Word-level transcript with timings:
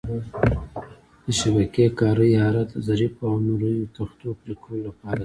د 1.23 1.27
شبکې 1.39 1.85
کارۍ 1.99 2.31
اره 2.47 2.63
د 2.71 2.73
ظریفو 2.87 3.21
او 3.31 3.35
نریو 3.47 3.91
تختو 3.95 4.27
پرېکولو 4.41 4.79
لپاره 4.87 5.17
ده. 5.17 5.19